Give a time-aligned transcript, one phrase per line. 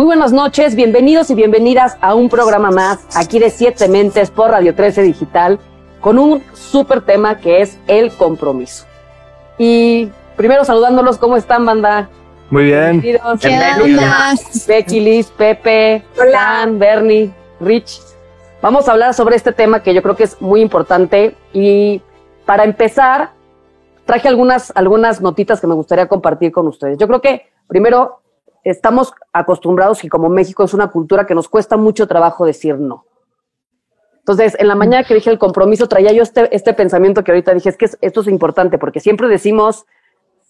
[0.00, 4.50] Muy buenas noches, bienvenidos y bienvenidas a un programa más aquí de Siete Mentes por
[4.50, 5.58] Radio 13 Digital
[6.00, 8.86] con un súper tema que es el compromiso.
[9.58, 12.08] Y primero saludándolos, ¿cómo están, banda?
[12.48, 13.02] Muy bien.
[13.02, 14.66] Bienvenidos.
[14.66, 18.00] Becky, Liz, Pepe, Dan, Bernie, Rich.
[18.62, 22.00] Vamos a hablar sobre este tema que yo creo que es muy importante y
[22.46, 23.32] para empezar
[24.06, 26.96] traje algunas, algunas notitas que me gustaría compartir con ustedes.
[26.96, 28.19] Yo creo que primero
[28.64, 33.06] estamos acostumbrados y como México es una cultura que nos cuesta mucho trabajo decir no.
[34.18, 37.54] Entonces, en la mañana que dije el compromiso, traía yo este, este pensamiento que ahorita
[37.54, 39.86] dije, es que esto es importante, porque siempre decimos,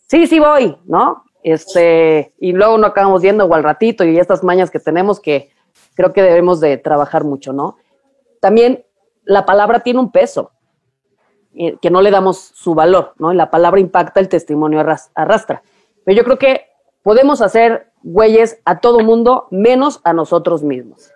[0.07, 1.25] sí, sí voy, ¿no?
[1.43, 5.51] Este, y luego no acabamos yendo o al ratito y estas mañas que tenemos que
[5.95, 7.77] creo que debemos de trabajar mucho, ¿no?
[8.41, 8.85] También
[9.25, 10.53] la palabra tiene un peso,
[11.55, 13.33] eh, que no le damos su valor, ¿no?
[13.33, 14.81] la palabra impacta, el testimonio
[15.15, 15.63] arrastra.
[16.05, 16.67] Pero yo creo que
[17.03, 21.11] podemos hacer güeyes a todo mundo, menos a nosotros mismos.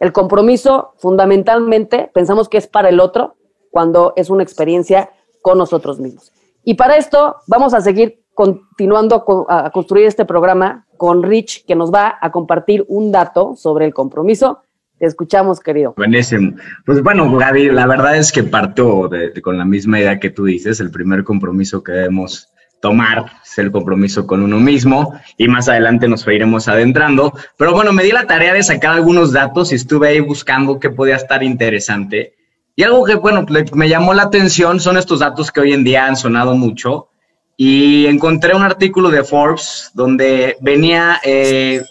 [0.00, 3.36] El compromiso, fundamentalmente, pensamos que es para el otro
[3.70, 5.10] cuando es una experiencia
[5.42, 6.32] con nosotros mismos.
[6.64, 11.92] Y para esto vamos a seguir continuando a, construir este programa con Rich, que nos
[11.92, 14.62] va a compartir un dato sobre el compromiso.
[14.98, 15.94] Te escuchamos, querido.
[15.96, 16.56] Buenísimo.
[16.84, 19.08] Pues bueno, Gaby, la verdad es que parto
[19.42, 20.80] con la misma idea que tú dices.
[20.80, 22.48] El primer compromiso que debemos
[22.80, 27.32] tomar el compromiso con uno mismo y más adelante nos iremos adentrando.
[27.56, 30.90] Pero bueno, me di la tarea de sacar algunos datos y estuve ahí buscando qué
[30.90, 32.34] podía estar interesante.
[32.74, 36.06] Y algo que, bueno, me llamó la atención son estos datos que hoy en día
[36.06, 37.08] han sonado mucho.
[37.56, 41.82] Y encontré un artículo de Forbes donde venía eh,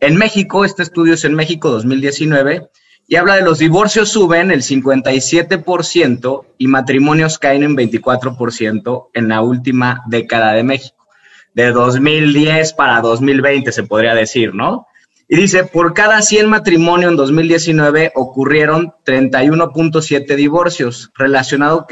[0.00, 2.68] en México, este estudio es en México 2019,
[3.06, 9.42] y habla de los divorcios suben el 57% y matrimonios caen en 24% en la
[9.42, 11.06] última década de México,
[11.54, 14.86] de 2010 para 2020 se podría decir, ¿no?
[15.28, 21.86] Y dice, por cada 100 matrimonios en 2019 ocurrieron 31.7 divorcios, relacionado,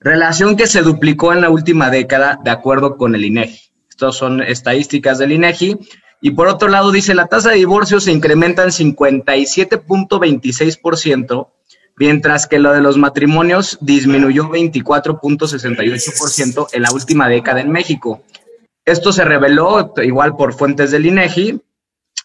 [0.00, 3.72] relación que se duplicó en la última década de acuerdo con el INEGI.
[3.88, 5.78] Estas son estadísticas del INEGI
[6.20, 11.48] y por otro lado, dice, la tasa de divorcio se incrementa en 57.26%,
[11.96, 18.22] mientras que lo de los matrimonios disminuyó 24.68% en la última década en México.
[18.84, 21.62] Esto se reveló igual por fuentes del INEGI.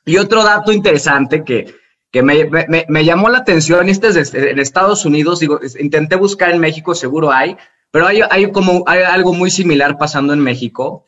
[0.08, 1.74] Y otro dato interesante que,
[2.22, 7.32] me, llamó la atención, este es en Estados Unidos, digo, intenté buscar en México, seguro
[7.32, 7.56] hay,
[7.92, 11.06] pero hay, hay como hay algo muy similar pasando en México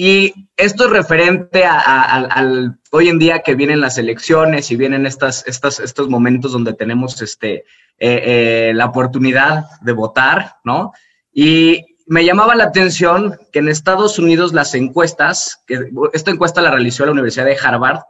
[0.00, 5.44] y esto es referente al hoy en día que vienen las elecciones y vienen estas,
[5.48, 7.64] estas, estos momentos donde tenemos este, eh,
[7.98, 10.92] eh, la oportunidad de votar, ¿no?
[11.32, 16.70] Y me llamaba la atención que en Estados Unidos las encuestas, que esta encuesta la
[16.70, 18.02] realizó la Universidad de Harvard,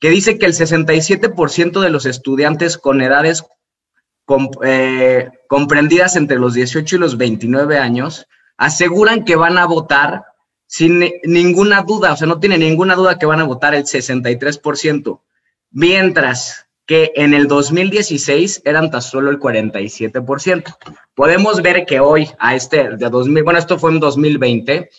[0.00, 3.44] que dice que el 67% de los estudiantes con edades
[4.64, 8.26] eh, comprendidas entre los 18 y los 29 años
[8.56, 10.24] aseguran que van a votar
[10.66, 15.20] sin ninguna duda, o sea, no tiene ninguna duda que van a votar el 63%,
[15.70, 20.76] mientras que en el 2016 eran tan solo el 47%.
[21.14, 24.90] Podemos ver que hoy, a este, de 2000, bueno, esto fue en 2020,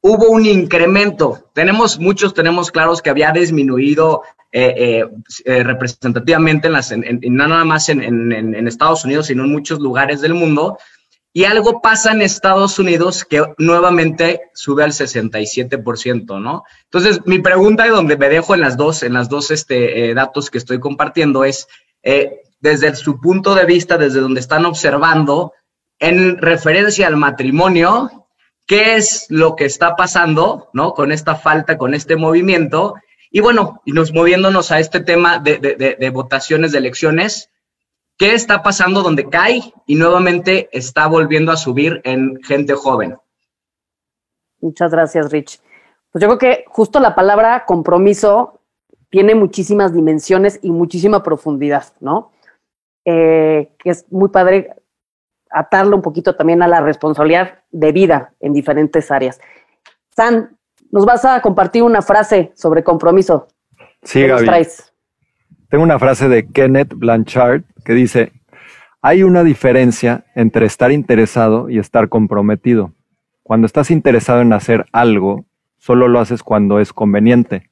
[0.00, 1.50] hubo un incremento.
[1.52, 5.04] Tenemos, muchos tenemos claros que había disminuido eh, eh,
[5.44, 8.02] eh, representativamente en las, no nada más en,
[8.32, 10.78] en Estados Unidos, sino en muchos lugares del mundo,
[11.32, 16.64] y algo pasa en Estados Unidos que nuevamente sube al 67%, ¿no?
[16.84, 20.14] Entonces, mi pregunta y donde me dejo en las dos, en las dos este, eh,
[20.14, 21.68] datos que estoy compartiendo es,
[22.02, 25.52] eh, desde su punto de vista, desde donde están observando,
[25.98, 28.26] en referencia al matrimonio,
[28.66, 30.94] qué es lo que está pasando, ¿no?
[30.94, 32.94] Con esta falta, con este movimiento.
[33.30, 37.50] Y bueno, y nos moviéndonos a este tema de, de votaciones, de elecciones,
[38.18, 43.16] ¿Qué está pasando donde cae y nuevamente está volviendo a subir en gente joven?
[44.60, 45.60] Muchas gracias, Rich.
[46.10, 48.60] Pues yo creo que justo la palabra compromiso
[49.08, 52.32] tiene muchísimas dimensiones y muchísima profundidad, ¿no?
[53.04, 54.74] Eh, que es muy padre
[55.48, 59.40] atarlo un poquito también a la responsabilidad de vida en diferentes áreas.
[60.16, 60.58] San,
[60.90, 63.46] nos vas a compartir una frase sobre compromiso.
[64.02, 64.44] Sí, Gaby.
[64.44, 64.92] Traes?
[65.70, 68.32] Tengo una frase de Kenneth Blanchard que dice,
[69.00, 72.92] hay una diferencia entre estar interesado y estar comprometido.
[73.42, 75.46] Cuando estás interesado en hacer algo,
[75.78, 77.70] solo lo haces cuando es conveniente.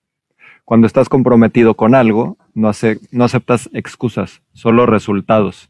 [0.64, 2.70] Cuando estás comprometido con algo, no,
[3.10, 5.68] no aceptas excusas, solo resultados.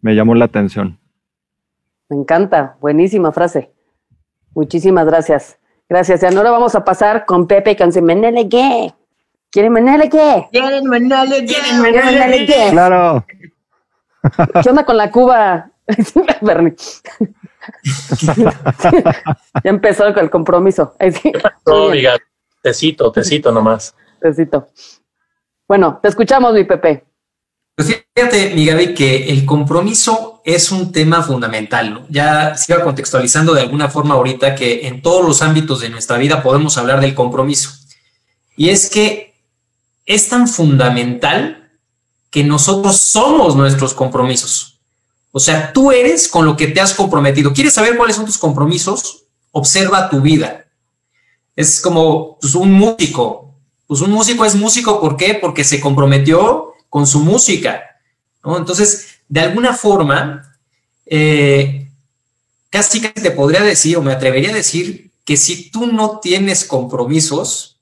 [0.00, 0.98] Me llamó la atención.
[2.08, 3.72] Me encanta, buenísima frase.
[4.54, 5.58] Muchísimas gracias.
[5.88, 6.22] Gracias.
[6.22, 7.92] Y ahora vamos a pasar con Pepe con
[9.54, 10.48] ¿Quieren mandarle qué?
[10.50, 11.54] ¿Quieren mandarle qué?
[11.54, 12.70] ¿Quieren qué?
[12.72, 13.24] Claro.
[14.60, 15.70] ¿Qué onda con la Cuba?
[19.62, 20.96] ya empezó el compromiso.
[21.66, 22.16] No, diga,
[22.62, 23.94] tecito, tecito nomás.
[24.20, 24.66] Tecito.
[25.68, 27.04] Bueno, te escuchamos, mi Pepe.
[27.76, 31.94] Pues fíjate, mi Gaby, que el compromiso es un tema fundamental.
[31.94, 32.06] ¿no?
[32.08, 36.18] Ya se iba contextualizando de alguna forma ahorita que en todos los ámbitos de nuestra
[36.18, 37.70] vida podemos hablar del compromiso.
[38.56, 39.33] Y es que
[40.06, 41.70] es tan fundamental
[42.30, 44.80] que nosotros somos nuestros compromisos.
[45.32, 47.52] O sea, tú eres con lo que te has comprometido.
[47.52, 49.24] ¿Quieres saber cuáles son tus compromisos?
[49.50, 50.66] Observa tu vida.
[51.56, 53.54] Es como pues, un músico.
[53.86, 55.34] Pues un músico es músico, ¿por qué?
[55.34, 57.82] Porque se comprometió con su música.
[58.44, 60.56] Entonces, de alguna forma,
[61.06, 61.88] eh,
[62.70, 66.64] casi que te podría decir, o me atrevería a decir, que si tú no tienes
[66.64, 67.73] compromisos,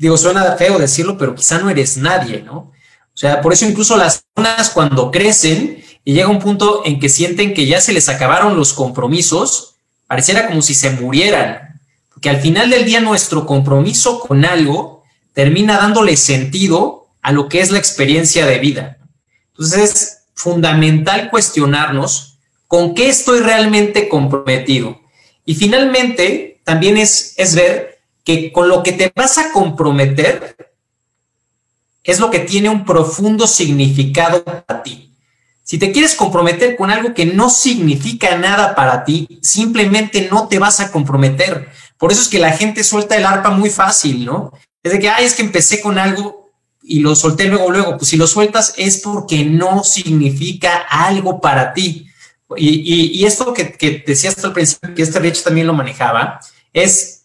[0.00, 2.56] digo, suena feo decirlo, pero quizá no eres nadie, ¿no?
[2.56, 7.10] O sea, por eso incluso las personas cuando crecen y llega un punto en que
[7.10, 9.74] sienten que ya se les acabaron los compromisos,
[10.06, 15.04] pareciera como si se murieran, porque al final del día nuestro compromiso con algo
[15.34, 18.96] termina dándole sentido a lo que es la experiencia de vida.
[19.50, 24.98] Entonces es fundamental cuestionarnos con qué estoy realmente comprometido.
[25.44, 27.89] Y finalmente, también es, es ver
[28.52, 30.56] con lo que te vas a comprometer
[32.02, 35.14] es lo que tiene un profundo significado para ti.
[35.62, 40.58] Si te quieres comprometer con algo que no significa nada para ti, simplemente no te
[40.58, 41.68] vas a comprometer.
[41.96, 44.52] Por eso es que la gente suelta el arpa muy fácil, ¿no?
[44.82, 46.50] Es de que, ay, es que empecé con algo
[46.82, 51.72] y lo solté luego, luego, pues si lo sueltas es porque no significa algo para
[51.72, 52.08] ti.
[52.56, 56.40] Y, esto que, que decías el principio, que este Rich también lo manejaba,
[56.72, 57.19] es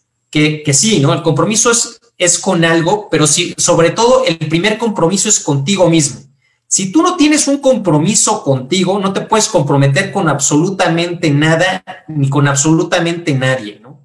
[0.64, 1.12] que, sí, ¿no?
[1.12, 5.88] El compromiso es, es con algo, pero sí, sobre todo el primer compromiso es contigo
[5.88, 6.20] mismo.
[6.68, 12.28] Si tú no tienes un compromiso contigo, no te puedes comprometer con absolutamente nada ni
[12.28, 14.04] con absolutamente nadie, ¿no?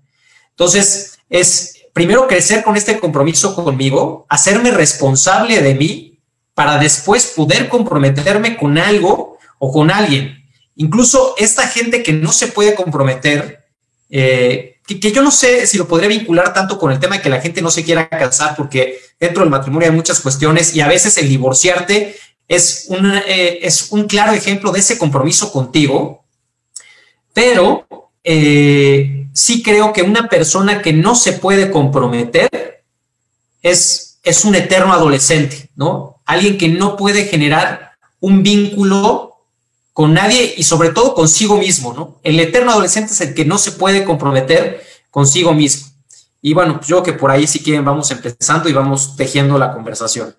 [0.51, 6.19] Entonces, es, primero crecer con este compromiso conmigo, hacerme responsable de mí
[6.53, 10.45] para después poder comprometerme con algo o con alguien.
[10.75, 13.65] Incluso esta gente que no se puede comprometer,
[14.09, 17.29] eh, que, yo no sé si lo podría vincular tanto con el tema de que
[17.29, 20.87] la gente no se quiera casar, porque dentro del matrimonio hay muchas cuestiones y a
[20.87, 22.15] veces el divorciarte
[22.47, 22.87] es,
[23.27, 26.23] eh, es un claro ejemplo de ese compromiso contigo,
[27.33, 27.87] pero
[28.23, 32.83] eh, sí creo que una persona que no se puede comprometer
[33.61, 36.21] es, es un eterno adolescente, ¿no?
[36.25, 39.30] Alguien que no puede generar un vínculo
[39.93, 42.19] con nadie y sobre todo consigo mismo, ¿no?
[42.23, 45.91] El eterno adolescente es el que no se puede comprometer consigo mismo.
[46.41, 49.73] Y bueno, pues yo que por ahí si quieren vamos empezando y vamos tejiendo la
[49.73, 50.35] conversación.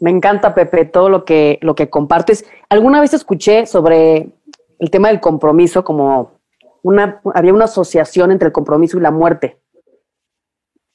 [0.00, 2.44] Me encanta, Pepe, todo lo que, lo que compartes.
[2.70, 4.30] Alguna vez escuché sobre
[4.78, 6.40] el tema del compromiso como
[6.82, 9.60] una, había una asociación entre el compromiso y la muerte.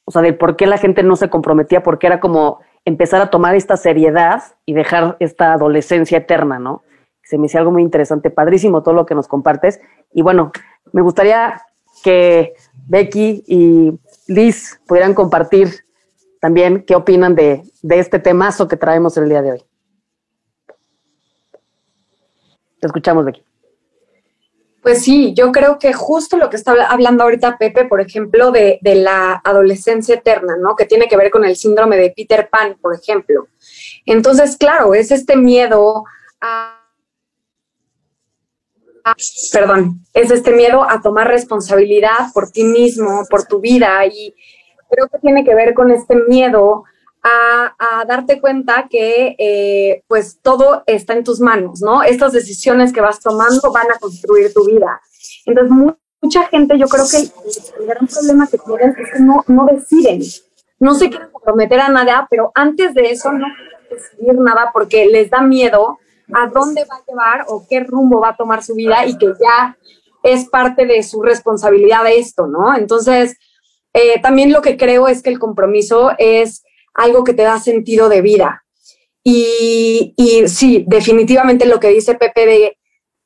[0.05, 3.29] O sea, de por qué la gente no se comprometía, porque era como empezar a
[3.29, 6.83] tomar esta seriedad y dejar esta adolescencia eterna, ¿no?
[7.23, 9.81] Se me hizo algo muy interesante, padrísimo todo lo que nos compartes.
[10.13, 10.51] Y bueno,
[10.93, 11.61] me gustaría
[12.03, 12.53] que
[12.87, 15.69] Becky y Liz pudieran compartir
[16.39, 19.65] también qué opinan de, de este temazo que traemos el día de hoy.
[22.79, 23.44] Te escuchamos, Becky.
[24.85, 28.79] Pues sí, yo creo que justo lo que está hablando ahorita Pepe, por ejemplo, de,
[28.83, 30.75] la adolescencia eterna, ¿no?
[30.75, 33.47] Que tiene que ver con el síndrome de Peter Pan, por ejemplo.
[34.05, 36.03] Entonces, claro, es este miedo
[36.39, 36.85] a,
[39.51, 44.35] perdón, es este miedo a tomar responsabilidad por ti mismo, por tu vida y
[44.87, 46.83] creo que tiene que ver con este miedo
[47.25, 52.03] a, darte cuenta que eh, pues todo está en tus manos, ¿no?
[52.03, 55.01] Estas decisiones que vas tomando van a construir tu vida.
[55.45, 55.75] Entonces,
[56.21, 60.21] mucha gente, yo creo que el, gran problema que tienen es que no, no deciden,
[60.79, 65.07] no se quieren comprometer a nada, pero antes de eso no quieren decidir nada porque
[65.07, 65.97] les da miedo
[66.33, 69.27] a dónde va a llevar o qué rumbo va a tomar su vida y que
[69.27, 69.77] ya
[70.21, 72.75] es parte de su responsabilidad esto, ¿no?
[72.75, 73.37] Entonces,
[73.93, 76.64] eh, también lo que creo es que el compromiso es
[76.95, 78.65] algo que te da sentido de vida.
[79.23, 82.77] Y, y sí, definitivamente lo que dice Pepe de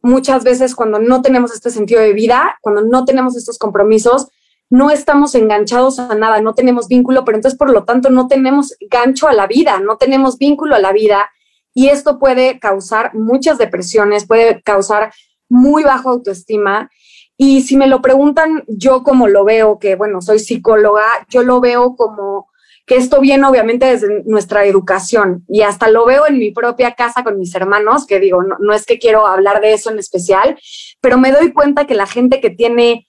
[0.01, 4.27] muchas veces cuando no tenemos este sentido de vida, cuando no tenemos estos compromisos,
[4.69, 8.75] no estamos enganchados a nada, no tenemos vínculo, pero entonces por lo tanto no tenemos
[8.89, 11.29] gancho a la vida, no tenemos vínculo a la vida
[11.73, 15.11] y esto puede causar muchas depresiones, puede causar
[15.47, 16.89] muy bajo autoestima.
[17.37, 21.61] Y si me lo preguntan, yo como lo veo, que bueno, soy psicóloga, yo lo
[21.61, 22.48] veo como
[22.89, 27.23] que esto viene obviamente desde nuestra educación y hasta lo veo en mi propia casa
[27.23, 30.59] con mis hermanos, que digo, no, es que quiero hablar de eso en especial,
[30.99, 33.07] pero me doy cuenta que la gente que tiene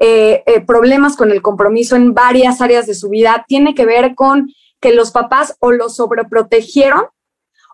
[0.00, 4.16] eh, eh, problemas con el compromiso en varias áreas de su vida tiene que ver
[4.16, 7.04] con que los papás o lo sobreprotegieron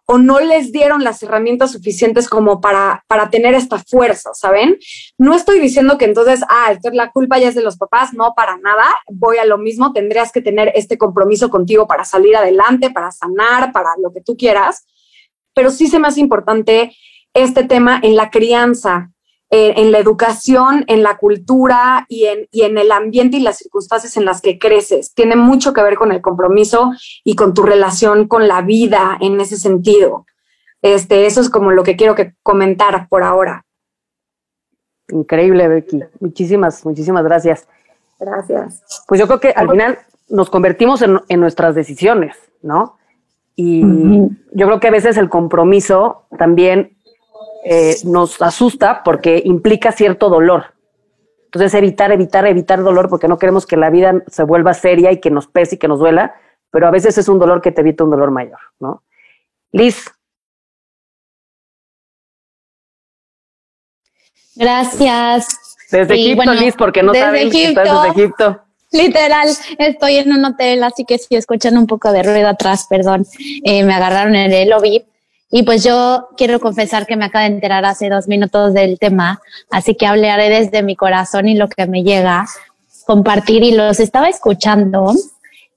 [0.06, 4.78] o no les dieron las herramientas suficientes como para, para tener esta fuerza, ¿saben?
[5.18, 8.56] No estoy diciendo que entonces, ah, la culpa ya es de los papás, no, para
[8.58, 13.10] nada, voy a lo mismo, tendrías que tener este compromiso contigo para salir adelante, para
[13.10, 14.86] sanar, para lo que tú quieras,
[15.54, 16.96] pero sí se me hace importante
[17.34, 19.10] este tema en la crianza,
[19.48, 23.58] eh, en la educación, en la cultura y en, y en el ambiente y las
[23.58, 25.14] circunstancias en las que creces.
[25.14, 26.90] Tiene mucho que ver con el compromiso
[27.22, 30.26] y con tu relación con la vida en ese sentido.
[30.82, 33.64] Este, eso es como lo que quiero que comentar por ahora.
[35.08, 36.00] Increíble, Becky.
[36.18, 37.68] Muchísimas, muchísimas gracias.
[38.18, 39.04] Gracias.
[39.06, 39.98] Pues yo creo que al final
[40.28, 42.96] nos convertimos en, en nuestras decisiones, ¿no?
[43.54, 43.80] Y
[44.52, 46.95] yo creo que a veces el compromiso también
[47.64, 50.74] eh, nos asusta porque implica cierto dolor.
[51.46, 55.20] Entonces, evitar, evitar, evitar dolor porque no queremos que la vida se vuelva seria y
[55.20, 56.34] que nos pese y que nos duela,
[56.70, 59.02] pero a veces es un dolor que te evita un dolor mayor, ¿no?
[59.72, 60.12] Liz.
[64.54, 65.48] Gracias.
[65.90, 68.62] Desde Egipto, Liz, porque no saben que estás desde Egipto.
[68.92, 69.48] Literal,
[69.78, 73.26] estoy en un hotel, así que si escuchan un poco de ruido atrás, perdón,
[73.64, 75.04] eh, me agarraron en el lobby.
[75.50, 79.40] Y pues yo quiero confesar que me acabo de enterar hace dos minutos del tema,
[79.70, 82.46] así que hablaré desde mi corazón y lo que me llega,
[83.06, 85.14] compartir y los estaba escuchando.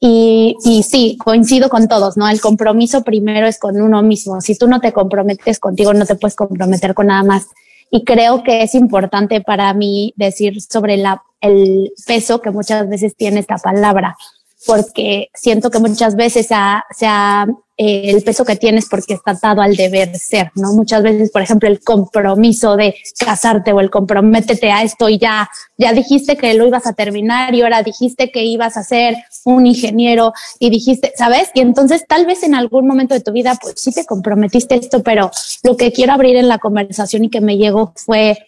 [0.02, 2.28] Y, y sí, coincido con todos, ¿no?
[2.30, 4.40] El compromiso primero es con uno mismo.
[4.40, 7.48] Si tú no te comprometes contigo, no te puedes comprometer con nada más.
[7.92, 13.16] Y creo que es importante para mí decir sobre la, el peso que muchas veces
[13.16, 14.16] tiene esta palabra,
[14.66, 17.48] porque siento que muchas veces ha, se ha
[17.82, 20.74] eh, el peso que tienes porque está atado al deber ser, ¿no?
[20.74, 25.50] Muchas veces, por ejemplo, el compromiso de casarte o el comprométete a esto y ya,
[25.78, 29.66] ya dijiste que lo ibas a terminar y ahora dijiste que ibas a ser un
[29.66, 31.52] ingeniero y dijiste, ¿sabes?
[31.54, 35.02] Y entonces tal vez en algún momento de tu vida, pues sí te comprometiste esto,
[35.02, 35.32] pero
[35.64, 38.46] lo que quiero abrir en la conversación y que me llegó fue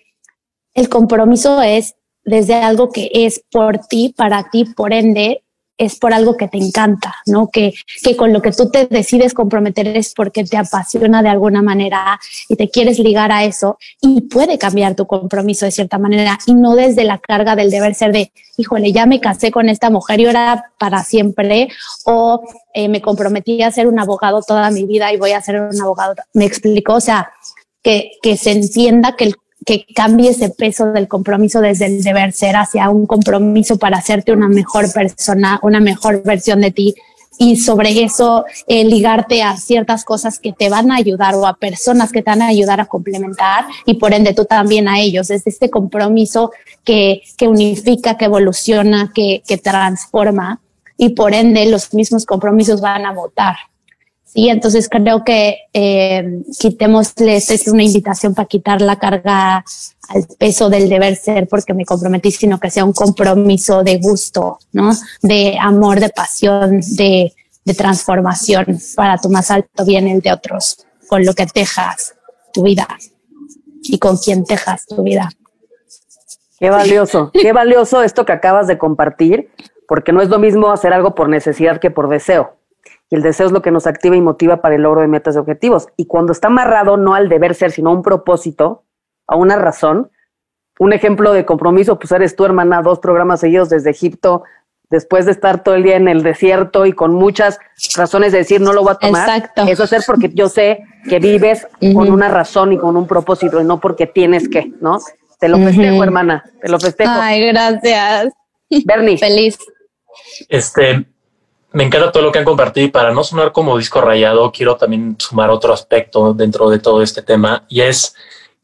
[0.74, 1.96] el compromiso es
[2.26, 5.46] desde algo que es por ti, para ti, por ende,
[5.82, 7.48] es por algo que te encanta, ¿no?
[7.48, 7.74] Que,
[8.04, 12.20] que con lo que tú te decides comprometer es porque te apasiona de alguna manera
[12.48, 16.54] y te quieres ligar a eso y puede cambiar tu compromiso de cierta manera y
[16.54, 20.20] no desde la carga del deber ser de, híjole, ya me casé con esta mujer
[20.20, 21.70] y ahora para siempre
[22.06, 22.44] o
[22.76, 25.82] eh, me comprometí a ser un abogado toda mi vida y voy a ser un
[25.82, 26.14] abogado.
[26.34, 27.32] Me explico, o sea,
[27.82, 29.36] que, que se entienda que el
[29.66, 34.32] que cambie ese peso del compromiso desde el deber ser hacia un compromiso para hacerte
[34.32, 36.96] una mejor persona, una mejor versión de ti
[37.38, 41.56] y sobre eso eh, ligarte a ciertas cosas que te van a ayudar o a
[41.56, 45.32] personas que te van a ayudar a complementar y por ende tú también a ellos.
[45.32, 46.52] Es este compromiso
[46.84, 50.60] que, que unifica, que evoluciona, que, que transforma
[50.98, 53.56] y por ende los mismos compromisos van a votar.
[54.34, 59.66] Sí, entonces creo que eh, quitémosles, es una invitación para quitar la carga
[60.08, 64.58] al peso del deber ser porque me comprometí, sino que sea un compromiso de gusto,
[64.72, 64.94] ¿no?
[65.22, 67.34] De amor, de pasión, de,
[67.66, 70.78] de transformación para tu más alto bien el de otros,
[71.10, 72.16] con lo que tejas
[72.54, 72.88] tu vida
[73.84, 75.30] y con quien tejas tu vida.
[76.58, 79.50] Qué valioso, qué valioso esto que acabas de compartir,
[79.90, 82.61] porque no es lo mismo hacer algo por necesidad que por deseo.
[83.12, 85.36] Y el deseo es lo que nos activa y motiva para el logro de metas
[85.36, 85.90] y objetivos.
[85.98, 88.86] Y cuando está amarrado no al deber ser, sino a un propósito,
[89.28, 90.10] a una razón,
[90.80, 94.44] un ejemplo de compromiso, pues eres tu hermana, dos programas seguidos desde Egipto,
[94.90, 97.60] después de estar todo el día en el desierto y con muchas
[97.96, 99.28] razones de decir no lo voy a tomar.
[99.28, 99.64] Exacto.
[99.68, 103.66] Eso es porque yo sé que vives con una razón y con un propósito y
[103.66, 105.00] no porque tienes que, ¿no?
[105.38, 107.12] Te lo festejo, hermana, te lo festejo.
[107.14, 108.34] Ay, gracias.
[108.86, 109.18] Bernie.
[109.18, 109.58] Feliz.
[110.50, 111.06] Este,
[111.74, 114.76] me encanta todo lo que han compartido y para no sonar como disco rayado, quiero
[114.76, 118.16] también sumar otro aspecto dentro de todo este tema y es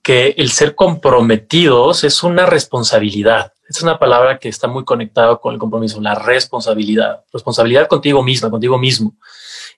[0.03, 3.53] que el ser comprometidos es una responsabilidad.
[3.67, 7.25] Es una palabra que está muy conectada con el compromiso, la responsabilidad.
[7.33, 9.15] Responsabilidad contigo misma, contigo mismo.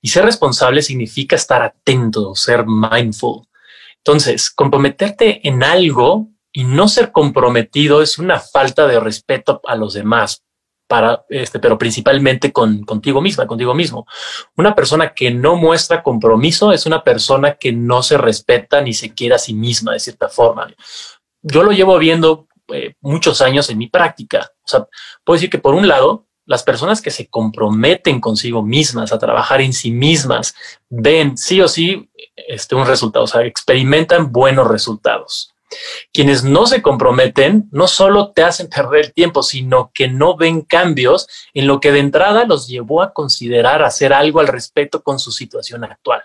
[0.01, 3.48] Y ser responsable significa estar atento, ser mindful.
[3.98, 9.93] Entonces, comprometerte en algo y no ser comprometido es una falta de respeto a los
[9.93, 10.43] demás,
[10.89, 14.08] para este, pero principalmente con contigo misma, contigo mismo.
[14.58, 19.13] Una persona que no muestra compromiso es una persona que no se respeta ni se
[19.13, 20.74] quiere a sí misma de cierta forma.
[21.43, 24.51] Yo lo llevo viendo eh, muchos años en mi práctica.
[24.63, 24.88] O sea,
[25.24, 29.62] puedo decir que por un lado, las personas que se comprometen consigo mismas a trabajar
[29.62, 30.55] en sí mismas
[30.89, 35.53] ven sí o sí este, un resultado, o sea, experimentan buenos resultados.
[36.12, 40.62] Quienes no se comprometen no solo te hacen perder el tiempo, sino que no ven
[40.62, 45.20] cambios en lo que de entrada los llevó a considerar hacer algo al respecto con
[45.20, 46.24] su situación actual.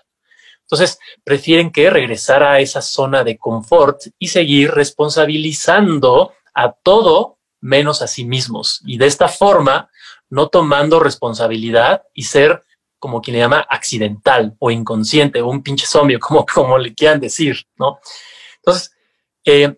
[0.63, 8.03] Entonces, prefieren que regresar a esa zona de confort y seguir responsabilizando a todo menos
[8.03, 8.81] a sí mismos.
[8.87, 9.91] Y de esta forma,
[10.31, 12.63] no tomando responsabilidad y ser
[12.99, 17.21] como quien le llama accidental o inconsciente o un pinche zombie, como, como le quieran
[17.21, 17.99] decir, ¿no?
[18.57, 18.93] Entonces,
[19.45, 19.77] eh,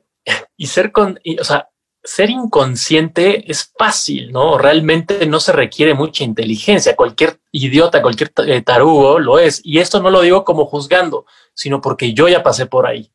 [0.57, 1.69] y ser con, o sea,
[2.07, 4.59] ser inconsciente es fácil, ¿no?
[4.59, 6.95] Realmente no se requiere mucha inteligencia.
[6.95, 9.61] Cualquier idiota, cualquier eh, tarugo lo es.
[9.65, 13.11] Y esto no lo digo como juzgando, sino porque yo ya pasé por ahí.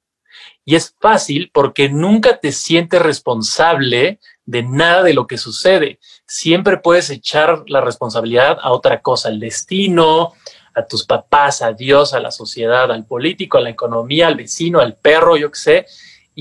[0.65, 5.99] Y es fácil porque nunca te sientes responsable de nada de lo que sucede.
[6.27, 10.33] Siempre puedes echar la responsabilidad a otra cosa, al destino,
[10.75, 14.79] a tus papás, a Dios, a la sociedad, al político, a la economía, al vecino,
[14.79, 15.85] al perro, yo qué sé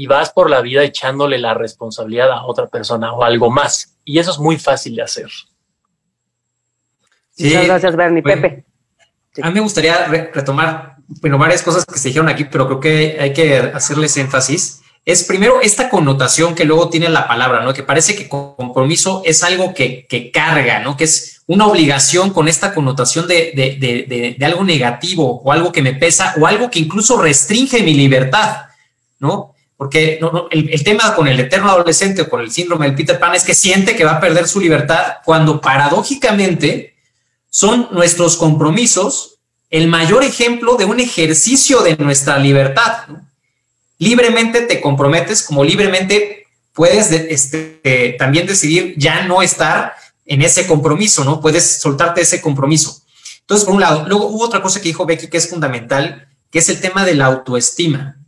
[0.01, 3.99] y vas por la vida echándole la responsabilidad a otra persona o algo más.
[4.03, 5.29] Y eso es muy fácil de hacer.
[7.39, 8.23] Muchas gracias, Bernie.
[8.23, 8.65] Pepe.
[9.43, 13.19] A mí me gustaría retomar bueno, varias cosas que se dijeron aquí, pero creo que
[13.21, 14.81] hay que hacerles énfasis.
[15.05, 17.75] Es primero esta connotación que luego tiene la palabra, ¿no?
[17.75, 20.97] Que parece que compromiso es algo que, que carga, ¿no?
[20.97, 25.73] Que es una obligación con esta connotación de, de, de, de, algo negativo o algo
[25.73, 28.69] que me pesa o algo que incluso restringe mi libertad,
[29.19, 29.55] ¿no?
[29.81, 30.21] Porque
[30.51, 33.55] el, tema con el eterno adolescente o con el síndrome del Peter Pan es que
[33.55, 36.97] siente que va a perder su libertad cuando paradójicamente
[37.49, 39.39] son nuestros compromisos
[39.71, 43.07] el mayor ejemplo de un ejercicio de nuestra libertad.
[43.97, 49.95] Libremente te comprometes, como libremente puedes este, también decidir ya no estar
[50.27, 51.41] en ese compromiso, ¿no?
[51.41, 53.01] Puedes soltarte ese compromiso.
[53.41, 56.59] Entonces, por un lado, luego hubo otra cosa que dijo Becky que es fundamental, que
[56.59, 58.20] es el tema de la autoestima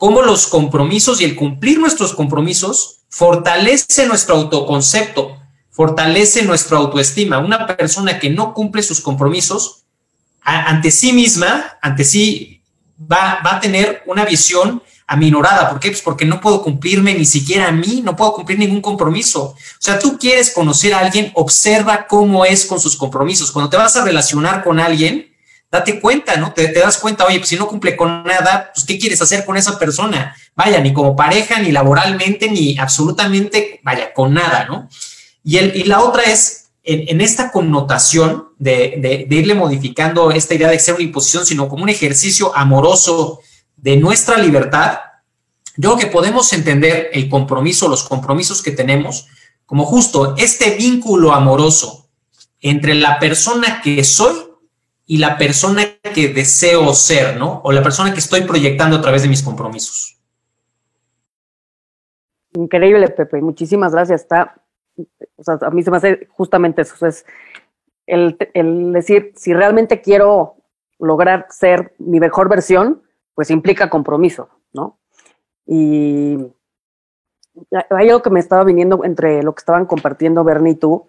[0.00, 5.36] cómo los compromisos y el cumplir nuestros compromisos fortalece nuestro autoconcepto,
[5.70, 7.36] fortalece nuestra autoestima.
[7.36, 9.82] Una persona que no cumple sus compromisos
[10.40, 12.62] ante sí misma, ante sí,
[12.98, 15.68] va, va, a tener una visión aminorada.
[15.68, 15.90] ¿Por qué?
[15.90, 19.42] Pues porque no puedo cumplirme ni siquiera a mí, no puedo cumplir ningún compromiso.
[19.42, 23.50] O sea, tú quieres conocer a alguien, observa cómo es con sus compromisos.
[23.50, 25.29] Cuando te vas a relacionar con alguien,
[25.70, 26.52] date cuenta, ¿no?
[26.52, 29.56] Te, das cuenta, oye, pues si no cumple con nada, pues ¿qué quieres hacer con
[29.56, 30.34] esa persona?
[30.56, 34.88] Vaya, ni como pareja, ni laboralmente, ni absolutamente, vaya, con nada, ¿no?
[35.44, 40.68] Y, el, y la otra es, en, esta connotación de, de, irle modificando esta idea
[40.68, 43.40] de ser una imposición, sino como un ejercicio amoroso
[43.76, 44.98] de nuestra libertad,
[45.76, 49.26] yo creo que podemos entender el compromiso, los compromisos que tenemos,
[49.66, 52.08] como justo este vínculo amoroso
[52.60, 54.49] entre la persona que soy
[55.10, 55.82] y la persona
[56.14, 57.62] que deseo ser, ¿no?
[57.64, 60.22] O la persona que estoy proyectando a través de mis compromisos.
[62.52, 63.40] Increíble, Pepe.
[63.40, 64.20] Muchísimas gracias.
[64.20, 64.62] Está,
[65.34, 67.04] o sea, a mí se me hace justamente eso.
[67.04, 67.26] Es
[68.06, 70.54] el, el decir, si realmente quiero
[71.00, 73.02] lograr ser mi mejor versión,
[73.34, 75.00] pues implica compromiso, ¿no?
[75.66, 76.38] Y
[77.72, 81.08] hay algo que me estaba viniendo entre lo que estaban compartiendo Bernie y tú,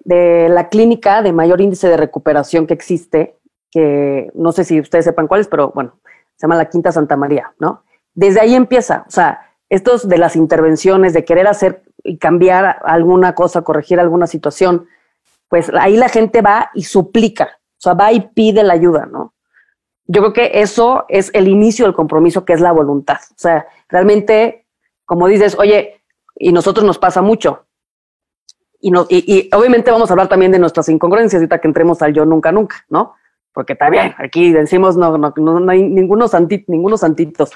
[0.00, 3.41] de la clínica de mayor índice de recuperación que existe
[3.72, 5.98] que no sé si ustedes sepan cuáles, pero bueno,
[6.36, 7.82] se llama la Quinta Santa María, ¿no?
[8.14, 13.34] Desde ahí empieza, o sea, estos de las intervenciones, de querer hacer y cambiar alguna
[13.34, 14.86] cosa, corregir alguna situación,
[15.48, 19.32] pues ahí la gente va y suplica, o sea, va y pide la ayuda, ¿no?
[20.06, 23.18] Yo creo que eso es el inicio del compromiso, que es la voluntad.
[23.30, 24.66] O sea, realmente,
[25.06, 26.02] como dices, oye,
[26.36, 27.66] y nosotros nos pasa mucho.
[28.80, 32.12] Y, no, y, obviamente vamos a hablar también de nuestras incongruencias, ahorita que entremos al
[32.12, 33.14] yo nunca, nunca, ¿no?
[33.52, 37.52] Porque está bien, aquí decimos no, no, no, hay ningunos, santitos, ningunos santitos,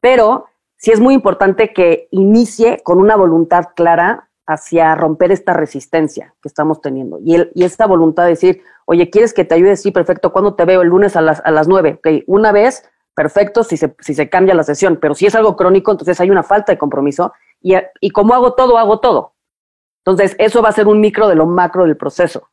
[0.00, 6.34] pero sí es muy importante que inicie con una voluntad clara hacia romper esta resistencia
[6.40, 7.18] que estamos teniendo.
[7.22, 9.76] Y, el, y esta voluntad de decir, oye, ¿quieres que te ayude?
[9.76, 10.32] Sí, perfecto.
[10.32, 10.80] ¿Cuándo te veo?
[10.80, 11.98] El lunes a las, a las 9.
[11.98, 12.82] Ok, una vez,
[13.14, 14.96] perfecto, si se, si se cambia la sesión.
[15.02, 17.34] Pero si es algo crónico, entonces hay una falta de compromiso.
[17.60, 19.34] Y, y como hago todo, hago todo.
[20.06, 22.48] Entonces, eso va a ser un micro de lo macro del proceso.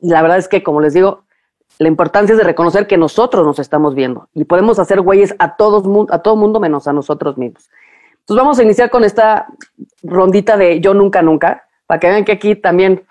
[0.00, 1.25] Y la verdad es que, como les digo,
[1.78, 5.56] la importancia es de reconocer que nosotros nos estamos viendo y podemos hacer güeyes a,
[5.56, 7.68] todos, a todo mundo menos a nosotros mismos.
[8.20, 9.46] Entonces vamos a iniciar con esta
[10.02, 13.04] rondita de yo nunca, nunca, para que vean que aquí también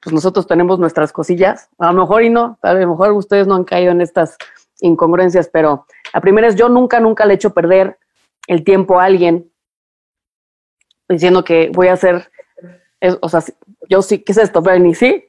[0.00, 3.54] pues nosotros tenemos nuestras cosillas, a lo mejor y no, a lo mejor ustedes no
[3.54, 4.36] han caído en estas
[4.80, 7.98] incongruencias, pero la primera es yo nunca, nunca le he hecho perder
[8.46, 9.50] el tiempo a alguien
[11.08, 12.30] diciendo que voy a hacer,
[13.20, 13.42] o sea,
[13.88, 14.94] yo sí, ¿qué es esto, Bernie?
[14.94, 15.24] ¿Sí?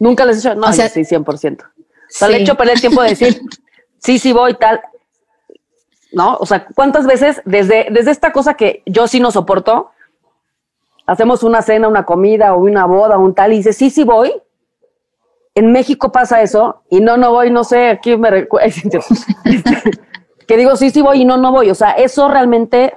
[0.00, 1.62] Nunca les he hecho, no, o sea, sí, 100%.
[1.62, 1.66] O
[2.08, 3.40] sea, le he hecho perder tiempo de decir,
[3.98, 4.80] sí, sí voy, tal.
[6.12, 6.36] ¿No?
[6.40, 9.90] O sea, ¿cuántas veces desde, desde esta cosa que yo sí no soporto,
[11.06, 14.02] hacemos una cena, una comida o una boda o un tal y dice, sí, sí
[14.02, 14.32] voy?
[15.54, 18.72] En México pasa eso y no, no voy, no sé, aquí me recuerda.
[20.48, 21.70] que digo, sí, sí voy y no, no voy.
[21.70, 22.94] O sea, eso realmente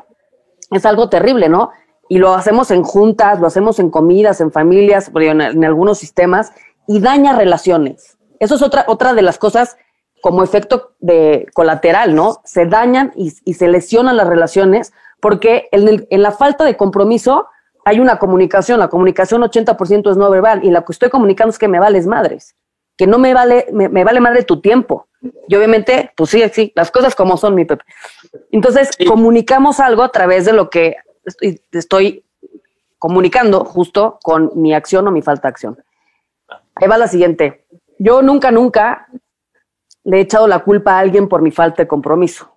[0.71, 1.71] es algo terrible, ¿no?
[2.07, 6.53] Y lo hacemos en juntas, lo hacemos en comidas, en familias, en, en algunos sistemas
[6.87, 8.17] y daña relaciones.
[8.39, 9.77] Eso es otra, otra de las cosas
[10.21, 12.41] como efecto de colateral, ¿no?
[12.45, 17.47] Se dañan y, se lesionan las relaciones porque en, en, la falta de compromiso
[17.85, 18.79] hay una comunicación.
[18.79, 22.07] La comunicación 80% es no verbal y la que estoy comunicando es que me vales
[22.07, 22.55] madres,
[22.97, 25.07] que no me vale, me, vale madre tu tiempo.
[25.47, 27.83] Y obviamente, pues sí, sí, las cosas como son, mi Pepe.
[28.51, 30.97] Entonces, comunicamos algo a través de lo que
[31.71, 32.25] estoy
[32.97, 35.83] comunicando justo con mi acción o mi falta de acción.
[36.75, 37.65] Ahí va la siguiente.
[37.99, 39.07] Yo nunca, nunca
[40.03, 42.49] le he echado la culpa a alguien por mi falta de compromiso.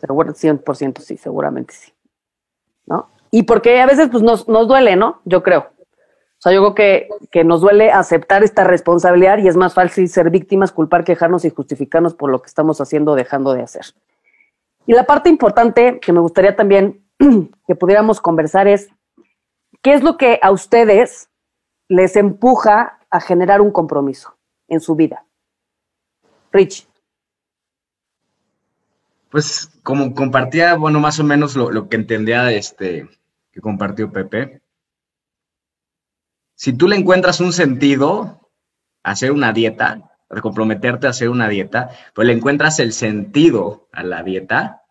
[0.00, 1.92] Seguro, 100% sí, seguramente sí.
[2.86, 3.10] ¿No?
[3.30, 5.20] Y porque a veces pues, nos, nos duele, ¿no?
[5.24, 5.60] Yo creo.
[5.60, 10.08] O sea, yo creo que, que, nos duele aceptar esta responsabilidad y es más fácil
[10.08, 13.86] ser víctimas, culpar, quejarnos y justificarnos por lo que estamos haciendo o dejando de hacer.
[14.86, 17.04] Y la parte importante que me gustaría también
[17.66, 18.88] que pudiéramos conversar es,
[19.82, 21.27] ¿qué es lo que a ustedes
[21.88, 24.36] les empuja a generar un compromiso
[24.68, 25.24] en su vida?
[26.52, 26.86] Rich.
[29.30, 33.08] Pues como compartía, bueno, más o menos lo, que entendía este,
[33.52, 34.62] que compartió Pepe.
[36.54, 38.50] Si tú le encuentras un sentido
[39.02, 43.88] a hacer una dieta, a comprometerte a hacer una dieta, pues le encuentras el sentido
[43.92, 44.82] a la dieta,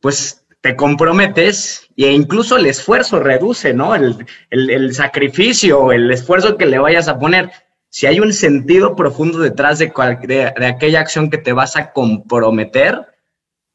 [0.00, 3.94] pues te comprometes e incluso el esfuerzo reduce, ¿no?
[3.94, 7.50] El, el, sacrificio, el esfuerzo que le vayas a poner.
[7.90, 9.92] Si hay un sentido profundo detrás de,
[10.26, 13.08] de, aquella acción que te vas a comprometer,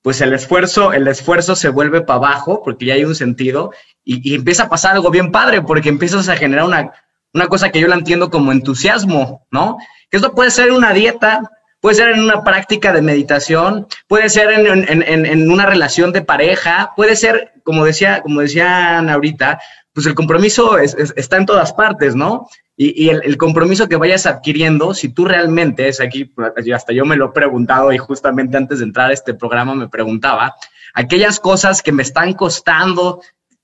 [0.02, 3.72] pues el esfuerzo, el esfuerzo se vuelve para abajo porque ya hay un sentido
[4.04, 6.92] y, y, empieza a pasar algo bien padre porque empiezas a generar una,
[7.36, 9.78] una cosa que yo la entiendo como entusiasmo, ¿no?
[10.10, 14.52] Que esto puede ser una dieta, puede ser en una práctica de meditación, puede ser
[14.52, 19.60] en, una relación de pareja, puede ser, como decía, como decían ahorita,
[19.94, 22.48] pues el compromiso está en todas partes, ¿no?
[22.82, 26.32] Y, el, compromiso que vayas adquiriendo, si tú realmente, es aquí,
[26.74, 29.90] hasta yo me lo he preguntado y justamente antes de entrar a este programa me
[29.90, 30.56] preguntaba,
[30.94, 33.22] aquellas cosas que me están costando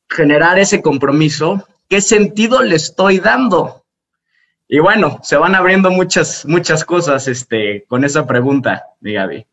[0.09, 3.84] generar ese compromiso, ¿qué sentido le estoy dando?
[4.67, 9.47] Y bueno, se van abriendo muchas, muchas cosas este, con esa pregunta de Gaby.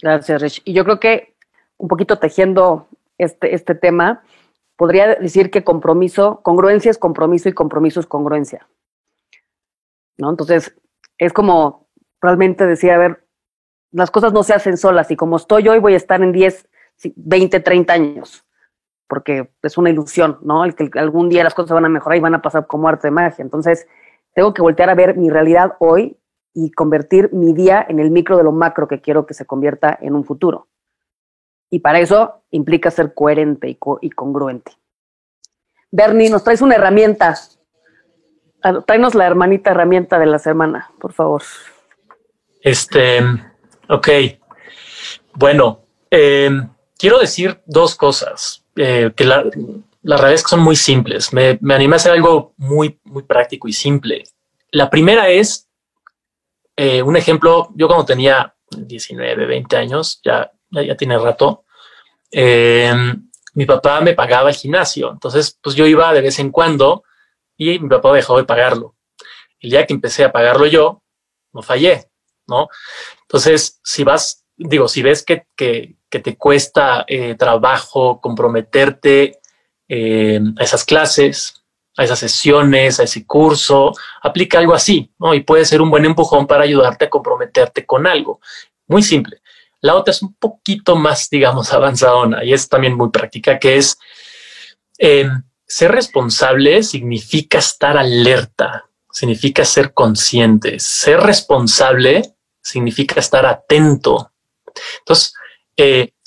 [0.00, 0.62] Gracias, Rich.
[0.64, 1.34] Y yo creo que
[1.76, 4.22] un poquito tejiendo este, este tema,
[4.76, 8.68] podría decir que compromiso, congruencia es compromiso y compromiso es congruencia.
[10.18, 10.30] ¿No?
[10.30, 10.74] Entonces,
[11.18, 11.88] es como
[12.20, 13.26] realmente decir, a ver,
[13.90, 16.68] las cosas no se hacen solas y como estoy hoy voy a estar en 10,
[17.16, 18.45] 20, 30 años
[19.08, 20.64] porque es una ilusión, ¿no?
[20.64, 23.08] El que algún día las cosas van a mejorar y van a pasar como arte
[23.08, 23.42] de magia.
[23.42, 23.86] Entonces,
[24.34, 26.18] tengo que voltear a ver mi realidad hoy
[26.52, 29.98] y convertir mi día en el micro de lo macro que quiero que se convierta
[30.00, 30.68] en un futuro.
[31.70, 34.72] Y para eso implica ser coherente y, congruente.
[35.90, 37.34] Bernie, nos traes una herramienta.
[38.86, 41.42] Tráenos la hermanita herramienta de la semana, por favor.
[42.60, 43.20] Este,
[43.88, 44.08] ok.
[45.34, 46.50] Bueno, eh,
[46.98, 48.65] quiero decir dos cosas.
[48.76, 49.44] Eh, que la,
[50.02, 51.32] la realidad es que son muy simples.
[51.32, 54.24] Me, me animé a hacer algo muy, muy práctico y simple.
[54.70, 55.68] La primera es
[56.76, 57.70] eh, un ejemplo.
[57.74, 61.64] Yo cuando tenía 19, 20 años, ya, ya, tiene rato,
[62.30, 62.92] eh,
[63.54, 65.10] mi papá me pagaba el gimnasio.
[65.10, 67.04] Entonces, pues yo iba de vez en cuando
[67.56, 68.94] y mi papá dejó de pagarlo.
[69.58, 71.02] El día que empecé a pagarlo yo,
[71.52, 72.10] no fallé,
[72.46, 72.68] ¿no?
[73.22, 79.38] Entonces, si vas, digo, si ves que, que, que te cuesta eh, trabajo comprometerte
[79.86, 81.62] eh, a esas clases,
[81.94, 85.34] a esas sesiones, a ese curso, aplica algo así, ¿no?
[85.34, 88.40] Y puede ser un buen empujón para ayudarte a comprometerte con algo.
[88.86, 89.42] Muy simple.
[89.82, 93.98] La otra es un poquito más, digamos, avanzadona y es también muy práctica, que es
[94.96, 100.78] em, ser responsable significa estar alerta, significa ser consciente.
[100.80, 102.22] Ser responsable
[102.62, 104.32] significa estar atento.
[105.00, 105.34] Entonces,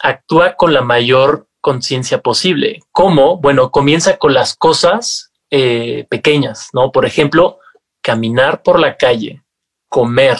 [0.01, 2.81] actúa con la mayor conciencia posible.
[2.91, 3.37] ¿Cómo?
[3.37, 6.91] Bueno, comienza con las cosas eh, pequeñas, ¿no?
[6.91, 7.59] Por ejemplo,
[8.01, 9.43] caminar por la calle,
[9.87, 10.37] comer,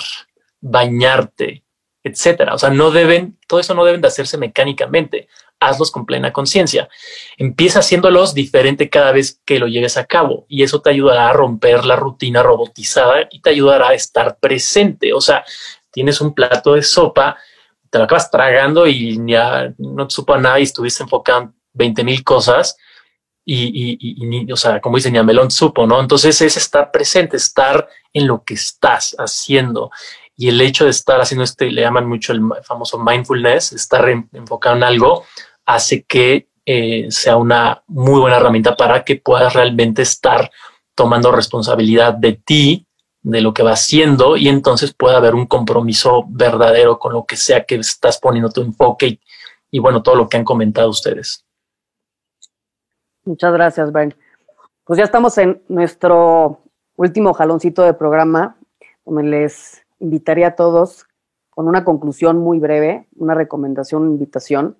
[0.61, 1.63] bañarte,
[2.03, 2.53] etcétera.
[2.53, 5.27] O sea, no deben, todo eso no deben de hacerse mecánicamente.
[5.59, 6.87] Hazlos con plena conciencia.
[7.37, 11.33] Empieza haciéndolos diferente cada vez que lo lleves a cabo y eso te ayudará a
[11.33, 15.13] romper la rutina robotizada y te ayudará a estar presente.
[15.13, 15.43] O sea,
[15.91, 17.37] tienes un plato de sopa,
[17.89, 22.03] te lo acabas tragando y ya no te supo nada y estuviste enfocado en 20
[22.03, 22.77] mil cosas
[23.51, 25.99] y, y, o sea, como dice Melón supo, ¿no?
[25.99, 29.89] Entonces es estar presente, estar en lo que estás haciendo.
[30.35, 34.75] Y el hecho de estar haciendo este, le llaman mucho el famoso mindfulness, estar enfocado
[34.75, 35.25] en algo,
[35.65, 40.51] hace que eh, sea una muy buena herramienta para que puedas realmente estar
[40.93, 42.85] tomando responsabilidad de ti,
[43.21, 47.35] de lo que vas haciendo, y entonces pueda haber un compromiso verdadero con lo que
[47.35, 49.19] sea que estás poniendo tu enfoque
[49.71, 51.45] y, bueno, todo lo que han comentado ustedes.
[53.25, 54.15] Muchas gracias, Ben.
[54.85, 56.61] Pues ya estamos en nuestro
[56.95, 58.57] último jaloncito de programa,
[59.05, 61.05] donde les invitaría a todos
[61.49, 64.77] con una conclusión muy breve, una recomendación, una invitación.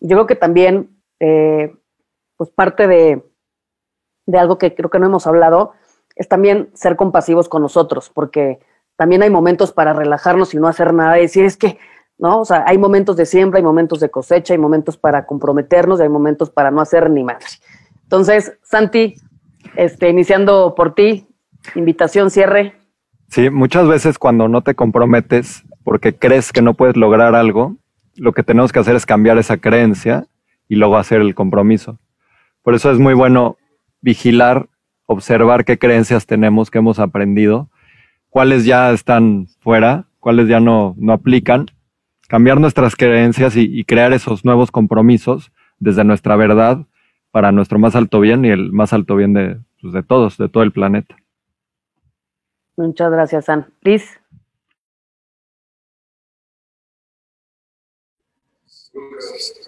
[0.00, 1.74] Yo creo que también, eh,
[2.36, 3.24] pues parte de,
[4.26, 5.72] de algo que creo que no hemos hablado,
[6.18, 8.58] es también ser compasivos con nosotros, porque
[8.96, 11.78] también hay momentos para relajarnos y no hacer nada y decir, es que,
[12.18, 12.40] ¿no?
[12.40, 16.02] O sea, hay momentos de siembra, hay momentos de cosecha, hay momentos para comprometernos y
[16.02, 17.46] hay momentos para no hacer ni madre.
[18.02, 19.14] Entonces, Santi,
[19.76, 21.28] este, iniciando por ti,
[21.76, 22.74] invitación, cierre.
[23.28, 27.76] Sí, muchas veces cuando no te comprometes porque crees que no puedes lograr algo,
[28.16, 30.26] lo que tenemos que hacer es cambiar esa creencia
[30.68, 32.00] y luego hacer el compromiso.
[32.62, 33.56] Por eso es muy bueno
[34.00, 34.68] vigilar,
[35.08, 37.70] observar qué creencias tenemos, qué hemos aprendido,
[38.28, 41.66] cuáles ya están fuera, cuáles ya no, no aplican,
[42.28, 46.84] cambiar nuestras creencias y, y crear esos nuevos compromisos desde nuestra verdad
[47.30, 50.48] para nuestro más alto bien y el más alto bien de, pues, de todos, de
[50.50, 51.16] todo el planeta.
[52.76, 53.66] Muchas gracias, San.
[53.80, 54.20] Liz.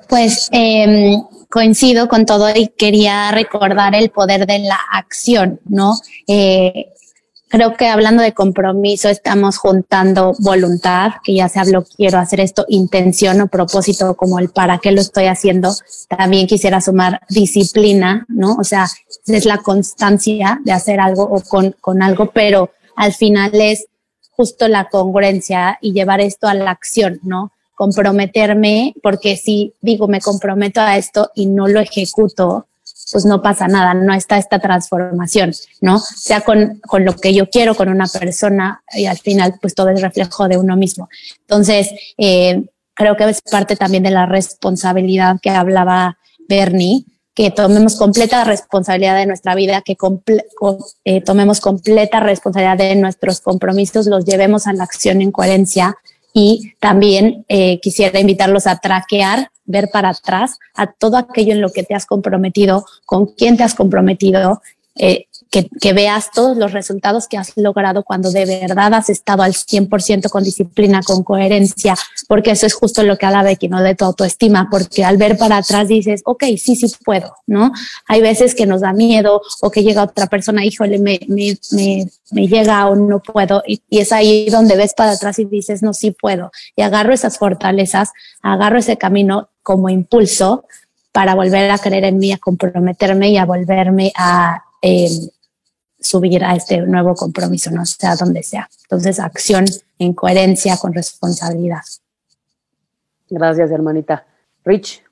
[0.08, 5.94] Pues em, coincido con todo y quería recordar el poder de la acción, ¿no?
[6.26, 6.92] Eh,
[7.48, 12.64] creo que hablando de compromiso estamos juntando voluntad, que ya se habló, quiero hacer esto,
[12.68, 15.74] intención o propósito, como el para qué lo estoy haciendo.
[16.08, 18.54] También quisiera sumar disciplina, ¿no?
[18.54, 18.86] O sea,
[19.26, 23.86] es la constancia de hacer algo o con, con algo, pero al final es
[24.30, 27.52] justo la congruencia y llevar esto a la acción, ¿no?
[27.80, 32.66] Comprometerme, porque si digo me comprometo a esto y no lo ejecuto,
[33.10, 35.98] pues no pasa nada, no está esta transformación, ¿no?
[35.98, 39.88] Sea con, con, lo que yo quiero, con una persona y al final pues todo
[39.88, 41.08] es reflejo de uno mismo.
[41.40, 41.88] Entonces,
[42.18, 46.18] eh, creo que es parte también de la responsabilidad que hablaba
[46.50, 49.96] Bernie, que tomemos completa responsabilidad de nuestra vida, que
[51.06, 55.96] eh, tomemos completa responsabilidad de nuestros compromisos, los llevemos a la acción en coherencia
[56.32, 61.70] y también eh, quisiera invitarlos a traquear ver para atrás a todo aquello en lo
[61.70, 64.60] que te has comprometido, con quién te has comprometido,
[64.96, 69.52] eh, que, veas todos los resultados que has logrado cuando de verdad has estado al
[69.52, 71.96] 100% con disciplina, con coherencia,
[72.28, 73.82] porque eso es justo lo que habla Becky, ¿no?
[73.82, 77.72] De tu autoestima, porque al ver para atrás dices, ok, sí, sí puedo, ¿no?
[78.06, 82.06] Hay veces que nos da miedo o que llega otra persona, híjole, me, me, me,
[82.30, 85.82] me llega o no puedo, y, y es ahí donde ves para atrás y dices,
[85.82, 90.64] no, sí puedo, y agarro esas fortalezas, agarro ese camino como impulso
[91.10, 95.10] para volver a creer en mí, a comprometerme y a volverme a eh,
[96.00, 98.68] subir a este nuevo compromiso, no sea donde sea.
[98.84, 99.66] Entonces, acción
[99.98, 101.82] en coherencia con responsabilidad.
[103.28, 104.26] Gracias, hermanita.
[104.64, 105.02] Rich.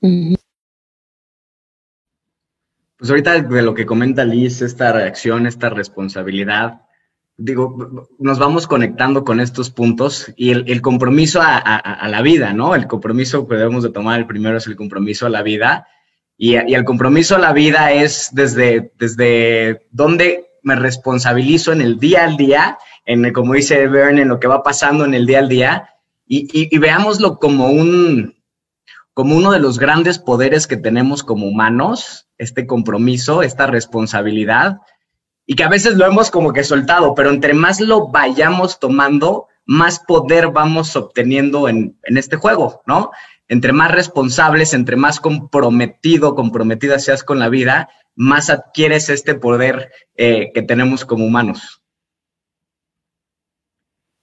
[2.97, 6.81] Pues ahorita de lo que comenta Liz, esta reacción, esta responsabilidad,
[7.37, 12.75] digo, nos vamos conectando con estos puntos y el, compromiso a, la vida, ¿no?
[12.75, 15.87] El compromiso que debemos de tomar, el primero es el compromiso a la vida
[16.37, 21.99] y, y el compromiso a la vida es desde, desde dónde me responsabilizo en el
[21.99, 25.39] día al día, en como dice Bern, en lo que va pasando en el día
[25.39, 25.89] al día,
[26.31, 28.35] y, veámoslo como un,
[29.13, 34.77] como uno de los grandes poderes que tenemos como humanos, este compromiso, esta responsabilidad,
[35.47, 39.47] y que a veces lo hemos como que soltado, pero entre más lo vayamos tomando,
[39.65, 43.09] más poder vamos obteniendo en, en este juego, ¿no?
[43.47, 49.93] Entre más responsables, entre más comprometido, comprometida seas con la vida, más adquieres este poder
[50.15, 51.81] eh, que tenemos como humanos.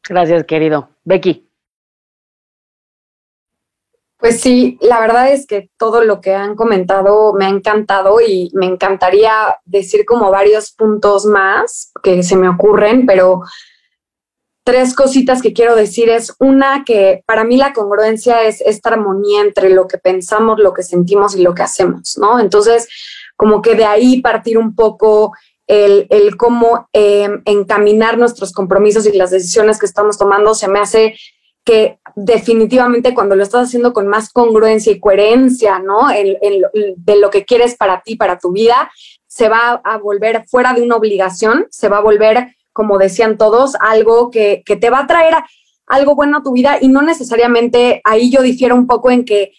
[0.06, 0.90] Gracias, querido.
[1.02, 1.48] Becky.
[4.18, 8.50] Pues sí, la verdad es que todo lo que han comentado me ha encantado y
[8.52, 13.40] me encantaría decir como varios puntos más que se me ocurren, pero
[14.62, 19.40] tres cositas que quiero decir es una que para mí la congruencia es esta armonía
[19.40, 22.40] entre lo que pensamos, lo que sentimos y lo que hacemos, ¿no?
[22.40, 22.88] Entonces,
[23.37, 25.33] como que de ahí partir un poco
[25.66, 30.79] el, el cómo em, encaminar nuestros compromisos y las decisiones que estamos tomando se me
[30.79, 31.16] hace
[31.64, 36.09] que definitivamente cuando lo estás haciendo con más congruencia y coherencia, ¿no?
[36.09, 38.88] de lo que quieres para ti, para tu vida,
[39.27, 43.75] se va a volver fuera de una obligación, se va a volver, como decían todos,
[43.81, 45.35] algo que, que te va a traer
[45.88, 49.53] algo bueno a tu vida y no necesariamente ahí yo difiero un poco en que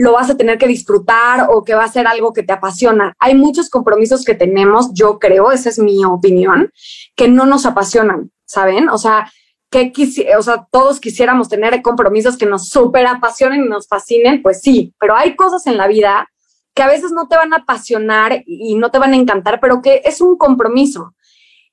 [0.00, 3.14] lo vas a tener que disfrutar o que va a ser algo que te apasiona.
[3.18, 6.72] Hay muchos compromisos que tenemos, yo creo, esa es mi opinión,
[7.16, 8.88] que no nos apasionan, ¿saben?
[8.88, 9.30] O sea,
[9.70, 9.92] que
[10.38, 14.94] o sea, todos quisiéramos tener compromisos que nos súper apasionen y nos fascinen, pues sí,
[14.98, 16.30] pero hay cosas en la vida
[16.74, 19.82] que a veces no te van a apasionar y no te van a encantar, pero
[19.82, 21.14] que es un compromiso.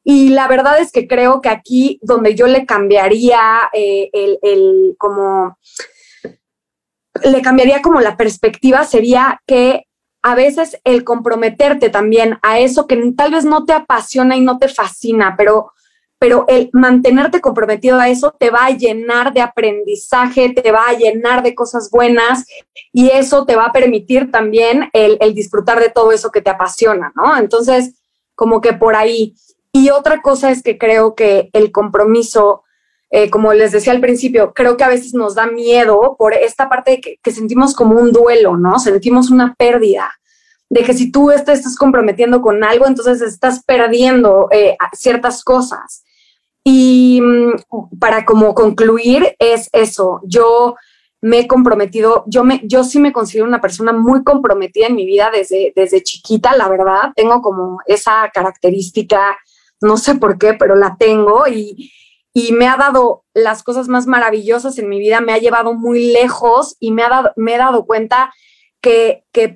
[0.03, 4.95] Y la verdad es que creo que aquí donde yo le cambiaría eh, el, el,
[4.97, 5.57] como
[7.23, 9.87] le cambiaría como la perspectiva sería que
[10.21, 14.57] a veces el comprometerte también a eso que tal vez no te apasiona y no
[14.57, 15.71] te fascina, pero,
[16.19, 20.93] pero el mantenerte comprometido a eso te va a llenar de aprendizaje, te va a
[20.93, 22.45] llenar de cosas buenas
[22.91, 26.49] y eso te va a permitir también el, el disfrutar de todo eso que te
[26.49, 27.37] apasiona, ¿no?
[27.37, 27.93] Entonces,
[28.35, 29.33] como que por ahí.
[29.71, 32.63] Y otra cosa es que creo que el compromiso
[33.09, 36.67] eh, como les decía al principio, creo que a veces nos da miedo por esta
[36.67, 38.79] parte que, sentimos como un duelo, ¿no?
[38.79, 40.11] Sentimos una pérdida,
[40.69, 46.03] de que si tú te estás comprometiendo con algo, entonces estás perdiendo eh, ciertas cosas.
[46.65, 50.75] Y mm, para como concluir es eso, yo
[51.21, 55.05] me he comprometido, yo, me, yo sí me considero una persona muy comprometida en mi
[55.05, 59.37] vida desde, desde chiquita, la verdad, tengo como esa característica,
[59.81, 61.91] no sé por qué, pero la tengo y,
[62.39, 66.11] y me ha dado las cosas más maravillosas en mi vida, me ha llevado muy
[66.13, 68.31] lejos y me, ha dado, me he dado cuenta
[68.79, 69.55] que, que,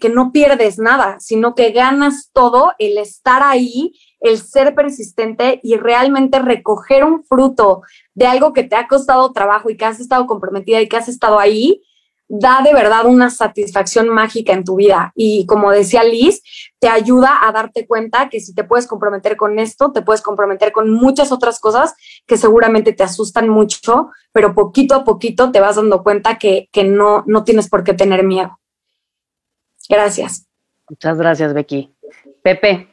[0.00, 5.76] que no pierdes nada, sino que ganas todo el estar ahí, el ser persistente y
[5.76, 7.82] realmente recoger un fruto
[8.14, 11.08] de algo que te ha costado trabajo y que has estado comprometida y que has
[11.08, 11.82] estado ahí,
[12.28, 15.12] da de verdad una satisfacción mágica en tu vida.
[15.14, 16.42] Y como decía Liz,
[16.78, 20.72] te ayuda a darte cuenta que si te puedes comprometer con esto, te puedes comprometer
[20.72, 21.94] con muchas otras cosas
[22.26, 27.24] que seguramente te asustan mucho, pero poquito a poquito te vas dando cuenta que, no,
[27.26, 28.58] no tienes por qué tener miedo.
[29.88, 30.46] Gracias.
[30.88, 31.94] Muchas gracias, Becky.
[32.42, 32.88] Pepe.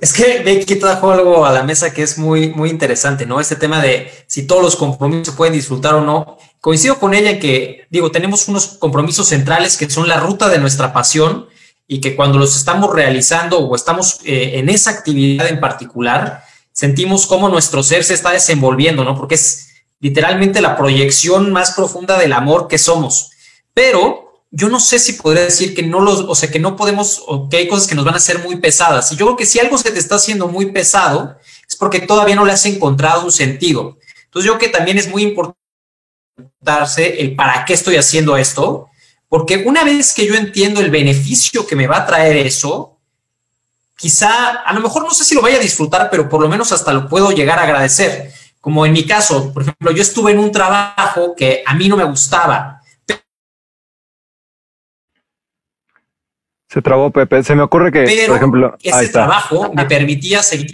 [0.00, 3.40] Es que Becky trajo algo a la mesa que es muy, muy interesante, ¿no?
[3.40, 6.36] Este tema de si todos los compromisos se pueden disfrutar o no.
[6.60, 10.58] Coincido con ella en que, digo, tenemos unos compromisos centrales que son la ruta de
[10.58, 11.48] nuestra pasión
[11.88, 17.26] y que cuando los estamos realizando o estamos eh, en esa actividad en particular, sentimos
[17.26, 19.16] cómo nuestro ser se está desenvolviendo, ¿no?
[19.16, 19.70] Porque es
[20.00, 23.30] literalmente la proyección más profunda del amor que somos.
[23.72, 27.22] Pero yo no sé si podría decir que no los, o sea, que no podemos,
[27.26, 29.12] o que hay cosas que nos van a ser muy pesadas.
[29.12, 32.34] Y yo creo que si algo se te está haciendo muy pesado, es porque todavía
[32.34, 33.98] no le has encontrado un sentido.
[34.24, 35.59] Entonces yo creo que también es muy importante
[36.60, 38.88] darse el para qué estoy haciendo esto,
[39.28, 42.98] porque una vez que yo entiendo el beneficio que me va a traer eso,
[43.96, 46.72] quizá, a lo mejor no sé si lo vaya a disfrutar, pero por lo menos
[46.72, 48.32] hasta lo puedo llegar a agradecer.
[48.60, 51.96] Como en mi caso, por ejemplo, yo estuve en un trabajo que a mí no
[51.96, 52.82] me gustaba.
[56.68, 57.42] Se trabó Pepe.
[57.42, 60.72] Se me ocurre que, por ejemplo, ese trabajo me permitía seguir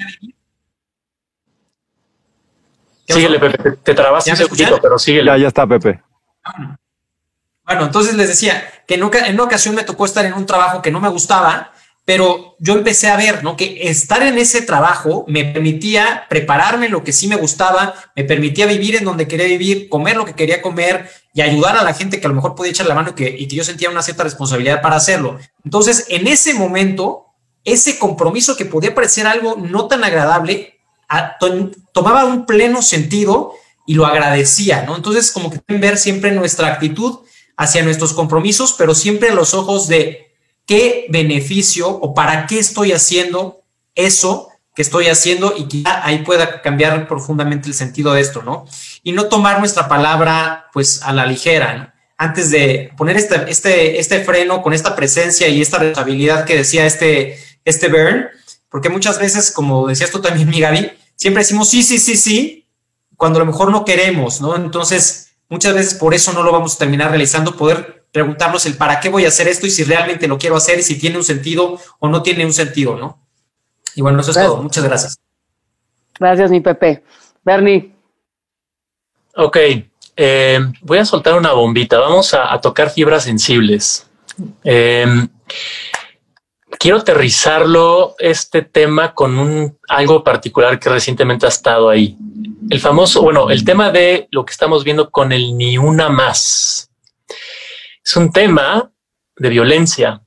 [3.06, 3.72] Síguele, Pepe.
[3.82, 5.26] Te trabaste un segundito, pero síguele.
[5.26, 6.00] Ya, ya está, Pepe.
[7.64, 10.92] Bueno, entonces les decía que en, una ocasión me tocó estar en un trabajo que
[10.92, 11.72] no me gustaba,
[12.04, 13.56] pero yo empecé a ver, ¿no?
[13.56, 18.66] Que estar en ese trabajo me permitía prepararme lo que sí me gustaba, me permitía
[18.66, 22.20] vivir en donde quería vivir, comer lo que quería comer y ayudar a la gente
[22.20, 24.02] que a lo mejor podía echar la mano y que, y que yo sentía una
[24.02, 25.38] cierta responsabilidad para hacerlo.
[25.64, 27.26] Entonces, en ese momento,
[27.64, 30.75] ese compromiso que podía parecer algo no tan agradable,
[31.92, 33.54] tomaba un pleno sentido
[33.86, 34.96] y lo agradecía, ¿no?
[34.96, 37.20] Entonces, como que ver siempre nuestra actitud
[37.56, 40.34] hacia nuestros compromisos, pero siempre a los ojos de
[40.66, 43.62] qué beneficio o para qué estoy haciendo
[43.94, 48.66] eso que estoy haciendo y que ahí pueda cambiar profundamente el sentido de esto, ¿no?
[49.02, 51.92] Y no tomar nuestra palabra pues a la ligera, ¿no?
[52.18, 56.84] Antes de poner este, este, este freno con esta presencia y esta responsabilidad que decía
[56.84, 58.28] este, este Bern,
[58.76, 62.66] porque muchas veces, como decías tú también, mi Gaby, siempre decimos sí, sí, sí, sí,
[63.16, 64.54] cuando a lo mejor no queremos, ¿no?
[64.54, 69.00] Entonces, muchas veces por eso no lo vamos a terminar realizando, poder preguntarnos el para
[69.00, 71.24] qué voy a hacer esto y si realmente lo quiero hacer y si tiene un
[71.24, 73.18] sentido o no tiene un sentido, ¿no?
[73.94, 74.62] Y bueno, eso es todo.
[74.62, 75.18] Muchas gracias.
[76.20, 77.02] Gracias, mi Pepe.
[77.46, 77.94] Bernie.
[79.36, 79.56] Ok,
[80.16, 81.98] eh, voy a soltar una bombita.
[81.98, 84.06] Vamos a, tocar fibras sensibles.
[84.64, 85.26] Em,
[86.86, 92.16] quiero aterrizarlo este tema con un algo particular que recientemente ha estado ahí.
[92.70, 96.92] El famoso, bueno, el tema de lo que estamos viendo con el ni una más.
[98.04, 98.92] Es un tema
[99.36, 100.22] de violencia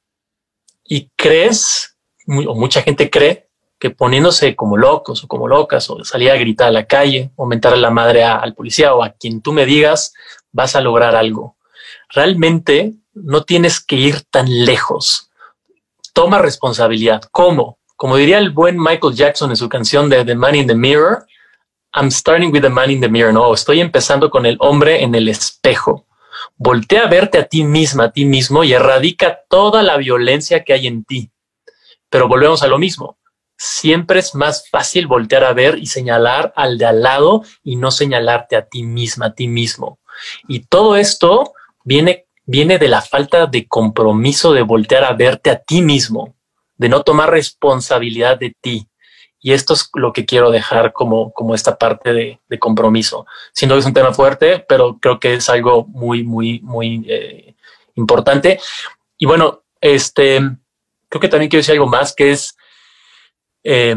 [0.84, 1.95] y crees,
[2.28, 3.47] o mucha gente cree,
[3.80, 7.45] que poniéndose como locos o como locas o salir a gritar a la calle o
[7.45, 10.14] mentar a la madre al policía o a quien tú me digas,
[10.51, 11.55] vas a lograr algo.
[12.10, 15.29] Realmente no tienes que ir tan lejos.
[16.20, 17.22] Toma responsabilidad.
[17.32, 17.80] ¿Cómo?
[17.96, 21.26] Como diría el buen Michael Jackson en su canción de The Man in the Mirror,
[21.96, 23.32] I'm starting with the man in the mirror.
[23.32, 26.08] No, estoy empezando con el hombre en el espejo.
[26.58, 30.74] Voltea a verte a ti misma, a ti mismo y erradica toda la violencia que
[30.74, 31.32] hay en ti.
[32.10, 33.18] Pero volvemos a lo mismo
[33.62, 37.92] siempre es más fácil voltear a ver y señalar al de al lado y no
[37.92, 40.00] señalarte a ti misma, a ti mismo.
[40.48, 41.52] Y todo esto
[41.84, 46.36] viene, viene de la falta de compromiso de voltear a verte a ti mismo,
[46.78, 48.88] de no tomar responsabilidad de ti.
[49.39, 53.28] Y esto es lo que quiero dejar como, como esta parte de, compromiso.
[53.54, 57.54] Siendo que es un tema fuerte, pero creo que es algo muy, muy, muy eh,
[57.93, 58.60] importante.
[59.20, 60.41] Y bueno, este,
[61.08, 62.58] creo que también quiero decir algo más, que es
[63.64, 63.95] eh,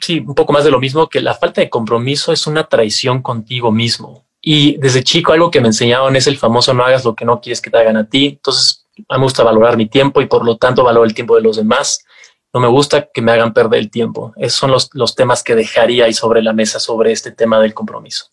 [0.00, 3.22] sí, un poco más de lo mismo, que la falta de compromiso es una traición
[3.22, 4.23] contigo mismo.
[4.46, 7.40] Y desde chico algo que me enseñaron es el famoso no hagas lo que no
[7.40, 8.26] quieres que te hagan a ti.
[8.26, 11.34] Entonces, a mí me gusta valorar mi tiempo y por lo tanto valoro el tiempo
[11.34, 12.04] de los demás.
[12.52, 14.34] No me gusta que me hagan perder el tiempo.
[14.36, 17.72] Esos son los, los temas que dejaría ahí sobre la mesa sobre este tema del
[17.72, 18.26] compromiso.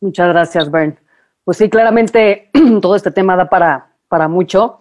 [0.00, 0.98] Muchas gracias, Bern.
[1.44, 4.80] Pues sí, claramente todo este tema da para, para mucho.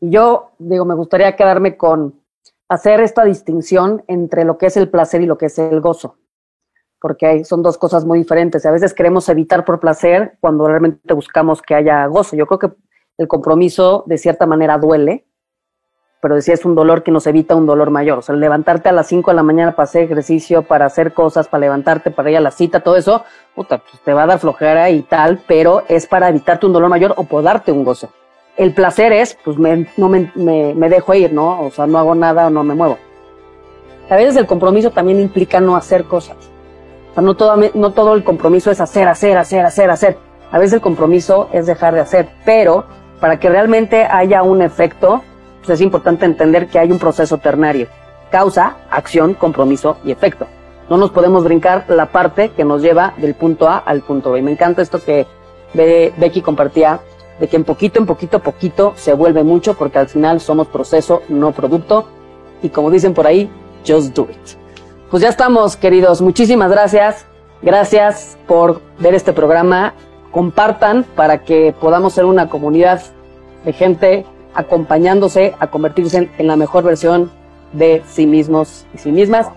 [0.00, 2.20] Y yo digo, me gustaría quedarme con,
[2.68, 6.16] hacer esta distinción entre lo que es el placer y lo que es el gozo,
[7.00, 8.64] porque son dos cosas muy diferentes.
[8.66, 12.36] A veces queremos evitar por placer cuando realmente buscamos que haya gozo.
[12.36, 12.70] Yo creo que
[13.18, 15.26] el compromiso de cierta manera duele,
[16.20, 18.18] pero decía es un dolor que nos evita un dolor mayor.
[18.18, 21.48] O sea, levantarte a las 5 de la mañana para hacer ejercicio, para hacer cosas,
[21.48, 23.24] para levantarte, para ir a la cita, todo eso,
[23.54, 26.88] puta, pues te va a dar flojera y tal, pero es para evitarte un dolor
[26.88, 28.10] mayor o por darte un gozo
[28.56, 31.60] el placer es, pues me, no me, me, dejo ir, ¿no?
[31.60, 32.98] O sea, no hago nada o no me muevo.
[34.08, 36.36] A veces el compromiso también implica no hacer cosas.
[37.16, 40.18] No todo, no todo el compromiso es hacer, hacer, hacer, hacer, hacer.
[40.50, 42.84] A veces el compromiso es dejar de hacer, pero
[43.20, 45.22] para que realmente haya un efecto,
[45.58, 47.88] pues es importante entender que hay un proceso ternario.
[48.30, 50.46] Causa, acción, compromiso y efecto.
[50.90, 54.38] No nos podemos brincar la parte que nos lleva del punto A al punto B.
[54.38, 55.26] Y me encanta esto que
[55.74, 57.00] Becky compartía
[57.40, 61.22] de que en poquito, en poquito, poquito se vuelve mucho, porque al final somos proceso,
[61.28, 62.06] no producto.
[62.62, 63.50] Y como dicen por ahí,
[63.86, 64.65] just do it.
[65.10, 66.20] Pues ya estamos, queridos.
[66.20, 67.26] Muchísimas gracias.
[67.62, 69.94] Gracias por ver este programa.
[70.30, 73.00] Compartan para que podamos ser una comunidad
[73.64, 77.30] de gente acompañándose a convertirse en, la mejor versión
[77.72, 79.48] de sí mismos y sí mismas.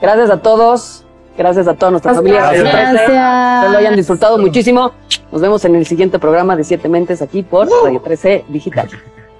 [0.00, 1.04] Gracias a todos.
[1.36, 2.50] Gracias a toda nuestra familia.
[2.52, 3.02] Gracias.
[3.06, 4.92] Que lo hayan disfrutado muchísimo.
[5.30, 8.88] Nos vemos en el siguiente programa de Siete Mentes aquí por Radio 13 Digital.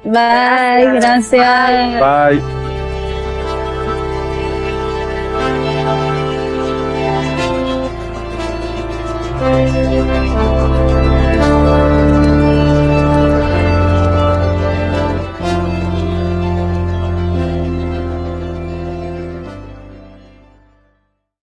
[0.05, 2.01] Bye, gracias.
[2.01, 2.69] Bye.